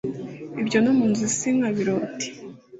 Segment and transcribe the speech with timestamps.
[0.61, 2.25] Ibyo no mu nzozi sinkabirote